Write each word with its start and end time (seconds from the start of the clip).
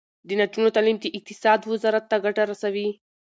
د 0.27 0.29
نجونو 0.39 0.73
تعلیم 0.75 0.97
د 1.01 1.05
اقتصاد 1.17 1.59
وزارت 1.71 2.03
ته 2.11 2.17
ګټه 2.25 2.43
رسوي. 2.51 2.87